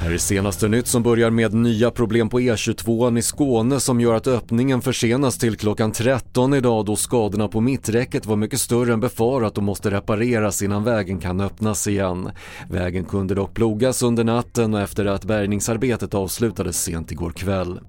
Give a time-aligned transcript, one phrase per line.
[0.00, 4.14] Här är senaste nytt som börjar med nya problem på E22 i Skåne som gör
[4.14, 9.00] att öppningen försenas till klockan 13 idag då skadorna på mitträcket var mycket större än
[9.00, 12.30] befarat och måste repareras innan vägen kan öppnas igen.
[12.70, 17.80] Vägen kunde dock plogas under natten och efter att bärgningsarbetet avslutades sent igår kväll.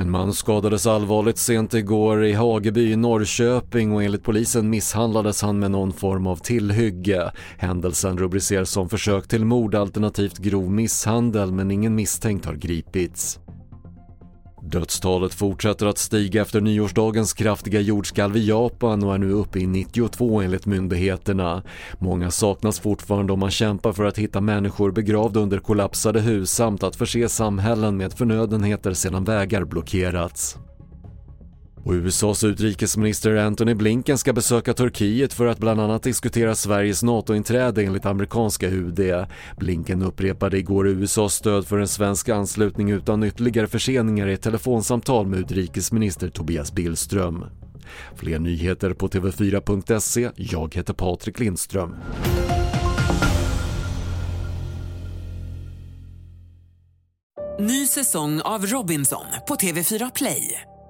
[0.00, 5.58] En man skadades allvarligt sent igår i Hageby i Norrköping och enligt polisen misshandlades han
[5.58, 7.30] med någon form av tillhygge.
[7.56, 13.40] Händelsen rubriceras som försök till mord alternativt grov misshandel men ingen misstänkt har gripits.
[14.68, 19.66] Dödstalet fortsätter att stiga efter nyårsdagens kraftiga jordskalv i Japan och är nu uppe i
[19.66, 21.62] 92 enligt myndigheterna.
[21.98, 26.82] Många saknas fortfarande och man kämpar för att hitta människor begravda under kollapsade hus samt
[26.82, 30.58] att förse samhällen med förnödenheter sedan vägar blockerats.
[31.84, 37.82] Och USAs utrikesminister Antony Blinken ska besöka Turkiet för att bland annat diskutera Sveriges NATO-inträde
[37.82, 39.00] enligt amerikanska UD.
[39.56, 45.26] Blinken upprepade igår USAs stöd för en svensk anslutning utan ytterligare förseningar i ett telefonsamtal
[45.26, 47.44] med utrikesminister Tobias Billström.
[48.16, 50.30] Fler nyheter på TV4.se.
[50.36, 51.94] Jag heter Patrik Lindström.
[57.60, 60.60] Ny säsong av Robinson på TV4 Play.